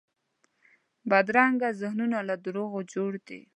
بدرنګه 1.09 1.69
ذهنونه 1.81 2.17
له 2.29 2.35
دروغو 2.45 2.79
جوړ 2.93 3.11
دي 3.27 3.41